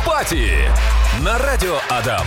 Автопати 0.00 0.50
на 1.24 1.38
радио 1.38 1.76
Адам. 1.90 2.26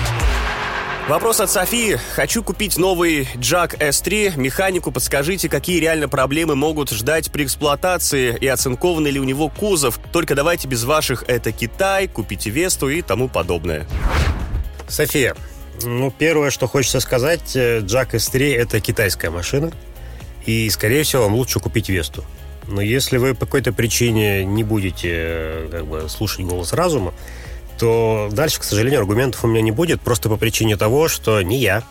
Вопрос 1.09 1.39
от 1.39 1.49
Софии. 1.49 1.97
Хочу 2.15 2.43
купить 2.43 2.77
новый 2.77 3.27
Jack 3.35 3.79
S3. 3.79 4.37
Механику 4.37 4.91
подскажите, 4.91 5.49
какие 5.49 5.79
реально 5.79 6.07
проблемы 6.07 6.55
могут 6.55 6.91
ждать 6.91 7.31
при 7.31 7.45
эксплуатации 7.45 8.37
и 8.39 8.45
оцинкованный 8.45 9.09
ли 9.09 9.19
у 9.19 9.23
него 9.23 9.49
кузов. 9.49 9.99
Только 10.11 10.35
давайте 10.35 10.67
без 10.67 10.83
ваших 10.83 11.23
«это 11.27 11.51
Китай», 11.51 12.07
«купите 12.07 12.51
Весту» 12.51 12.89
и 12.89 13.01
тому 13.01 13.27
подобное. 13.27 13.87
София, 14.87 15.35
ну, 15.81 16.11
первое, 16.11 16.51
что 16.51 16.67
хочется 16.67 16.99
сказать, 16.99 17.55
Jack 17.55 18.11
S3– 18.11 18.55
это 18.57 18.79
китайская 18.81 19.31
машина. 19.31 19.71
И, 20.45 20.69
скорее 20.69 21.03
всего, 21.03 21.23
вам 21.23 21.33
лучше 21.33 21.59
купить 21.59 21.89
Весту. 21.89 22.23
Но 22.67 22.81
если 22.81 23.17
вы 23.17 23.33
по 23.33 23.45
какой-то 23.45 23.73
причине 23.73 24.45
не 24.45 24.63
будете 24.63 25.09
э, 25.11 25.67
как 25.71 25.85
бы, 25.85 26.07
слушать 26.07 26.45
голос 26.45 26.71
разума, 26.73 27.13
то 27.77 28.29
дальше, 28.31 28.59
к 28.59 28.63
сожалению, 28.63 28.99
аргументов 28.99 29.43
у 29.43 29.47
меня 29.47 29.61
не 29.61 29.71
будет, 29.71 30.01
просто 30.01 30.29
по 30.29 30.37
причине 30.37 30.77
того, 30.77 31.07
что 31.07 31.41
ни 31.41 31.55
я, 31.55 31.83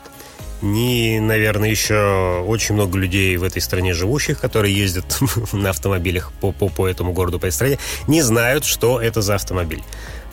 ни, 0.62 1.18
наверное, 1.18 1.68
еще 1.68 2.44
очень 2.46 2.74
много 2.74 2.96
людей 2.96 3.36
в 3.36 3.42
этой 3.42 3.60
стране 3.60 3.94
живущих, 3.94 4.38
которые 4.40 4.74
ездят 4.74 5.18
на 5.52 5.70
автомобилях 5.70 6.32
по, 6.40 6.52
по, 6.52 6.68
по 6.68 6.88
этому 6.88 7.12
городу, 7.12 7.38
по 7.38 7.46
этой 7.46 7.54
стране, 7.54 7.78
не 8.06 8.22
знают, 8.22 8.64
что 8.64 9.00
это 9.00 9.22
за 9.22 9.34
автомобиль. 9.34 9.82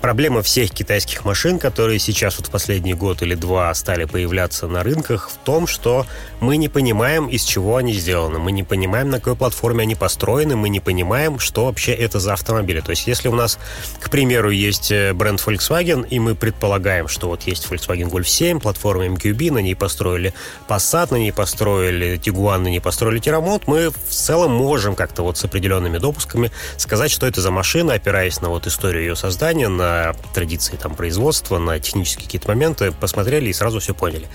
Проблема 0.02 0.42
всех 0.42 0.72
китайских 0.72 1.26
машин, 1.26 1.60
которые 1.60 2.00
сейчас 2.00 2.38
вот 2.38 2.48
в 2.48 2.52
последний 2.52 2.94
год 2.94 3.22
или 3.22 3.36
два 3.36 3.74
стали 3.74 4.06
появляться 4.06 4.68
на 4.68 4.82
рынках, 4.82 5.30
в 5.30 5.36
том, 5.36 5.68
что 5.68 6.06
мы 6.40 6.56
не 6.56 6.70
понимаем, 6.70 7.28
из 7.28 7.44
чего 7.44 7.76
они 7.76 7.92
сделаны. 7.92 8.40
Мы 8.40 8.54
не 8.54 8.64
понимаем, 8.64 9.10
на 9.10 9.20
какой 9.20 9.36
платформе 9.36 9.82
они 9.84 9.96
построены. 9.96 10.56
Мы 10.56 10.70
не 10.70 10.80
понимаем, 10.80 11.38
что 11.40 11.66
вообще 11.66 11.92
это 11.92 12.22
за 12.22 12.32
автомобили. 12.32 12.80
То 12.80 12.92
есть, 12.92 13.08
если 13.08 13.28
у 13.28 13.36
нас, 13.36 13.60
к 14.00 14.10
примеру, 14.10 14.52
есть 14.52 14.90
э, 14.90 15.14
бренд 15.14 15.42
Volkswagen, 15.46 16.08
и 16.08 16.18
мы 16.20 16.34
предполагаем, 16.34 17.10
что 17.10 17.28
вот 17.28 17.44
есть 17.44 17.68
Volkswagen 17.70 18.10
Golf 18.10 18.24
7, 18.24 18.62
платформа 18.62 19.06
MQB, 19.08 19.52
на 19.52 19.60
ней 19.60 19.76
построили 19.76 20.34
Passat, 20.70 21.12
на 21.12 21.18
ней 21.18 21.34
построили 21.34 22.18
Tiguan, 22.18 22.60
на 22.60 22.68
ней 22.70 22.80
построили 22.80 23.22
Tiramont, 23.22 23.64
мы 23.66 23.90
в 23.90 24.14
целом 24.14 24.54
можем 24.54 24.96
как-то 24.96 25.24
вот 25.24 25.38
с 25.38 25.44
определенными 25.44 25.98
допусками 25.98 26.52
сказать, 26.78 27.12
что 27.12 27.28
это 27.28 27.42
за 27.42 27.52
машина, 27.52 27.96
опираясь 27.96 28.40
на 28.40 28.48
вот 28.48 28.66
историю 28.66 29.04
ее 29.04 29.16
создания, 29.18 29.68
на 29.68 29.89
традиции 30.34 30.76
там 30.76 30.96
производства, 30.96 31.58
на 31.60 31.80
технические 31.80 32.26
какие-то 32.26 32.48
моменты, 32.48 32.92
посмотрели 32.92 33.50
и 33.50 33.54
сразу 33.54 33.80
все 33.80 33.94
поняли. 33.94 34.28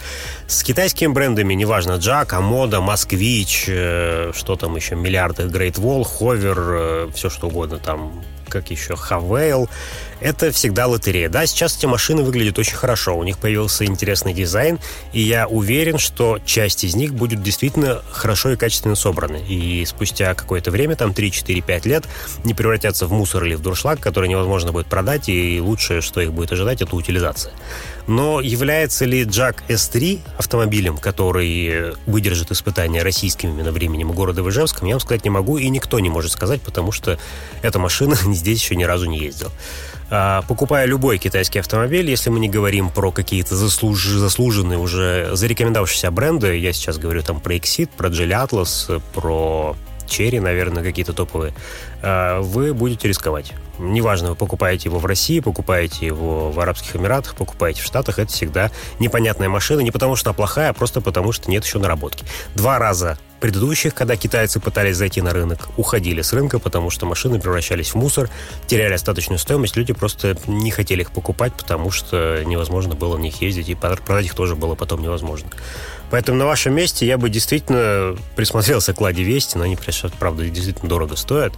С 0.47 0.63
китайскими 0.63 1.13
брендами, 1.13 1.55
неважно, 1.55 1.97
Джак, 1.97 2.33
Амода, 2.33 2.81
Москвич, 2.81 3.65
э, 3.69 4.33
что 4.35 4.57
там 4.57 4.77
еще, 4.77 4.95
миллиарды, 4.95 5.45
Great 5.45 5.75
Wall, 5.75 6.05
Hover, 6.05 7.09
э, 7.09 7.11
все 7.15 7.31
что 7.31 7.49
угодно 7.49 7.79
там, 7.79 8.25
как 8.55 8.71
еще 8.71 8.95
Хавейл. 8.95 9.69
Это 10.21 10.53
всегда 10.53 10.87
лотерея. 10.87 11.29
Да, 11.29 11.45
сейчас 11.45 11.77
эти 11.77 11.87
машины 11.87 12.23
выглядят 12.23 12.57
очень 12.59 12.77
хорошо. 12.77 13.17
У 13.19 13.25
них 13.25 13.39
появился 13.39 13.85
интересный 13.85 14.33
дизайн, 14.33 14.79
и 15.13 15.21
я 15.21 15.49
уверен, 15.49 15.99
что 15.99 16.39
часть 16.47 16.85
из 16.85 16.95
них 16.95 17.15
будет 17.15 17.43
действительно 17.43 18.01
хорошо 18.11 18.53
и 18.53 18.57
качественно 18.57 18.95
собраны. 18.95 19.45
И 19.49 19.85
спустя 19.87 20.35
какое-то 20.35 20.71
время, 20.71 20.95
там 20.95 21.13
3, 21.13 21.33
4, 21.33 21.61
5 21.61 21.87
лет, 21.87 22.05
не 22.45 22.55
превратятся 22.55 23.07
в 23.07 23.13
мусор 23.13 23.45
или 23.45 23.57
в 23.57 23.61
дуршлаг, 23.61 23.99
который 23.99 24.29
невозможно 24.29 24.71
будет 24.71 24.87
продать, 24.87 25.29
и 25.29 25.61
лучшее, 25.61 26.01
что 26.01 26.21
их 26.21 26.33
будет 26.33 26.53
ожидать, 26.53 26.81
это 26.81 26.95
утилизация. 26.95 27.53
Но 28.07 28.41
является 28.41 29.05
ли 29.07 29.25
Jack 29.25 29.57
S3 29.69 30.21
автомобилем, 30.39 30.99
который 30.99 31.95
выдержит 32.07 32.53
испытания 32.53 33.03
российским 33.03 33.51
именно 33.51 33.73
временем 33.73 34.13
города 34.13 34.43
Ижевском, 34.49 34.87
я 34.87 34.95
вам 34.95 35.01
сказать 35.01 35.25
не 35.25 35.31
могу, 35.31 35.59
и 35.59 35.69
никто 35.71 35.99
не 36.01 36.11
может 36.11 36.31
сказать, 36.33 36.61
потому 36.61 36.93
что 36.93 37.19
эта 37.63 37.79
машина 37.79 38.17
здесь 38.45 38.63
еще 38.63 38.77
ни 38.77 38.85
разу 38.85 39.07
не 39.07 39.19
ездила. 39.19 39.51
А, 40.11 40.43
покупая 40.43 40.85
любой 40.85 41.19
китайский 41.19 41.59
автомобиль, 41.59 42.09
если 42.11 42.29
мы 42.29 42.39
не 42.39 42.49
говорим 42.49 42.91
про 42.91 43.11
какие-то 43.11 43.57
заслуж... 43.57 44.05
заслуженные 44.07 44.79
уже 44.79 45.31
зарекомендовавшиеся 45.33 46.11
бренды, 46.11 46.59
я 46.59 46.73
сейчас 46.73 46.99
говорю 46.99 47.23
там 47.23 47.41
про 47.41 47.55
Exit, 47.55 47.89
про 47.97 48.09
Geely 48.11 48.47
Atlas, 48.47 49.03
про 49.15 49.75
Черри, 50.07 50.41
наверное, 50.41 50.83
какие-то 50.83 51.15
топовые, 51.15 51.55
а, 52.03 52.43
вы 52.43 52.75
будете 52.75 53.09
рисковать. 53.09 53.53
Неважно, 53.79 54.31
вы 54.31 54.37
покупаете 54.37 54.89
его 54.89 54.99
в 54.99 55.07
России, 55.07 55.41
покупаете 55.41 56.07
его 56.07 56.51
в 56.53 56.61
Арабских 56.61 56.95
Эмиратах, 56.97 57.35
покупаете 57.35 57.81
в 57.81 57.85
Штатах, 57.85 58.19
это 58.19 58.31
всегда 58.31 58.71
непонятная 59.01 59.49
машина, 59.49 59.81
не 59.81 59.91
потому 59.91 60.17
что 60.17 60.31
она 60.31 60.35
плохая, 60.35 60.71
а 60.71 60.75
просто 60.75 61.01
потому 61.01 61.33
что 61.33 61.51
нет 61.51 61.65
еще 61.65 61.79
наработки. 61.79 62.25
Два 62.55 62.79
раза 62.79 63.19
предыдущих, 63.45 63.93
когда 63.93 64.17
китайцы 64.17 64.59
пытались 64.59 64.97
зайти 64.97 65.21
на 65.21 65.35
рынок, 65.35 65.69
уходили 65.77 66.23
с 66.23 66.33
рынка, 66.33 66.59
потому 66.59 66.89
что 66.89 67.05
машины 67.05 67.39
превращались 67.39 67.91
в 67.91 67.95
мусор, 67.95 68.31
теряли 68.67 68.95
остаточную 68.95 69.39
стоимость, 69.39 69.77
люди 69.77 69.93
просто 69.93 70.35
не 70.47 70.71
хотели 70.71 71.03
их 71.03 71.11
покупать, 71.11 71.53
потому 71.53 71.91
что 71.91 72.43
невозможно 72.47 72.95
было 72.95 73.19
на 73.19 73.21
них 73.21 73.43
ездить, 73.43 73.69
и 73.69 73.75
продать 73.75 74.25
их 74.25 74.35
тоже 74.35 74.57
было 74.57 74.77
потом 74.77 75.03
невозможно. 75.03 75.51
Поэтому 76.11 76.39
на 76.39 76.47
вашем 76.47 76.75
месте 76.75 77.05
я 77.07 77.19
бы 77.19 77.29
действительно 77.29 78.17
присмотрелся 78.35 78.95
к 78.95 79.01
Ладе 79.03 79.23
Вести, 79.23 79.59
но 79.59 79.65
они, 79.65 79.77
правда, 80.19 80.49
действительно 80.49 80.89
дорого 80.89 81.15
стоят. 81.15 81.53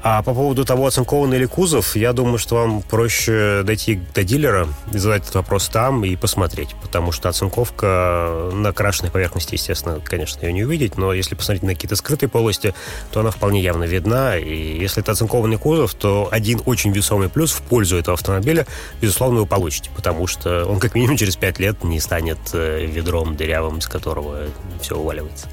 А 0.00 0.22
по 0.22 0.32
поводу 0.32 0.64
того, 0.64 0.86
оцинкованный 0.86 1.38
ли 1.38 1.46
кузов, 1.46 1.96
я 1.96 2.12
думаю, 2.12 2.38
что 2.38 2.54
вам 2.54 2.82
проще 2.82 3.62
дойти 3.64 4.00
до 4.14 4.22
дилера 4.22 4.68
задать 4.92 5.22
этот 5.22 5.34
вопрос 5.34 5.68
там 5.68 6.04
и 6.04 6.14
посмотреть. 6.14 6.76
Потому 6.80 7.10
что 7.10 7.28
оцинковка 7.28 8.50
на 8.52 8.72
крашенной 8.72 9.10
поверхности, 9.10 9.54
естественно, 9.54 10.00
конечно, 10.02 10.46
ее 10.46 10.52
не 10.52 10.64
увидеть, 10.64 10.96
но 10.96 11.12
если 11.12 11.34
посмотреть 11.34 11.64
на 11.64 11.74
какие-то 11.74 11.96
скрытые 11.96 12.28
полости, 12.28 12.74
то 13.10 13.20
она 13.20 13.32
вполне 13.32 13.60
явно 13.60 13.84
видна. 13.84 14.36
И 14.36 14.78
если 14.78 15.02
это 15.02 15.12
оцинкованный 15.12 15.58
кузов, 15.58 15.94
то 15.94 16.28
один 16.30 16.62
очень 16.64 16.92
весомый 16.92 17.28
плюс 17.28 17.50
в 17.50 17.62
пользу 17.62 17.96
этого 17.96 18.14
автомобиля, 18.14 18.66
безусловно, 19.00 19.40
вы 19.40 19.46
получите. 19.46 19.90
Потому 19.96 20.28
что 20.28 20.64
он 20.64 20.78
как 20.78 20.94
минимум 20.94 21.16
через 21.16 21.34
пять 21.34 21.58
лет 21.58 21.82
не 21.82 21.98
станет 21.98 22.38
э, 22.52 22.86
ведром 22.86 23.36
дырявым, 23.36 23.78
из 23.78 23.88
которого 23.88 24.44
все 24.80 24.96
уваливается. 24.96 25.48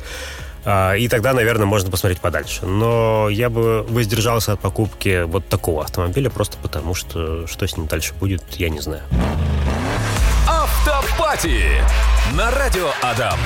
А, 0.65 0.93
и 0.93 1.07
тогда, 1.07 1.33
наверное, 1.33 1.65
можно 1.65 1.91
посмотреть 1.91 2.19
подальше. 2.19 2.65
Но 2.65 3.29
я 3.29 3.49
бы 3.49 3.83
воздержался 3.83 4.53
от 4.53 4.59
покупки 4.59 5.23
вот 5.23 5.47
такого 5.47 5.83
автомобиля, 5.83 6.29
просто 6.29 6.57
потому 6.61 6.95
что 6.95 7.47
что 7.47 7.67
с 7.67 7.77
ним 7.77 7.85
дальше 7.85 8.13
будет, 8.19 8.43
я 8.51 8.69
не 8.69 8.79
знаю. 8.79 9.03
Автопати 10.47 11.63
на 12.33 12.51
радио 12.51 12.89
Адам. 13.01 13.39